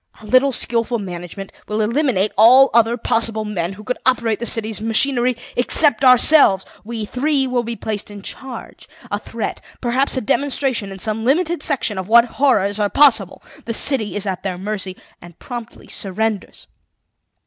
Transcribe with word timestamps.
A 0.19 0.25
little 0.25 0.51
skilful 0.51 0.97
management 0.97 1.51
will 1.67 1.79
eliminate 1.79 2.31
all 2.35 2.71
other 2.73 2.97
possible 2.97 3.45
men 3.45 3.73
who 3.73 3.83
could 3.83 3.99
operate 4.03 4.39
the 4.39 4.47
city's 4.47 4.81
machinery, 4.81 5.37
except 5.55 6.03
ourselves. 6.03 6.65
We 6.83 7.05
three 7.05 7.45
will 7.45 7.61
be 7.61 7.75
placed 7.75 8.09
in 8.09 8.23
charge. 8.23 8.89
A 9.11 9.19
threat, 9.19 9.61
perhaps 9.79 10.17
a 10.17 10.21
demonstration 10.21 10.91
in 10.91 10.97
some 10.97 11.23
limited 11.23 11.61
section 11.61 11.99
of 11.99 12.07
what 12.07 12.25
horrors 12.41 12.79
are 12.79 12.89
possible. 12.89 13.43
The 13.65 13.75
city 13.75 14.15
is 14.15 14.25
at 14.25 14.41
their 14.41 14.57
mercy, 14.57 14.97
and 15.21 15.37
promptly 15.37 15.87
surrenders. 15.87 16.65